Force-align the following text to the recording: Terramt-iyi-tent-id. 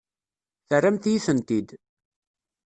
Terramt-iyi-tent-id. 0.67 1.69